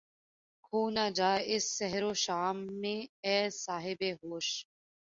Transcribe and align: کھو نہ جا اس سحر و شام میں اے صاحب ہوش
کھو 0.65 0.79
نہ 0.89 1.05
جا 1.15 1.31
اس 1.53 1.63
سحر 1.77 2.03
و 2.03 2.13
شام 2.25 2.57
میں 2.81 2.99
اے 3.25 3.37
صاحب 3.55 3.99
ہوش 4.23 4.47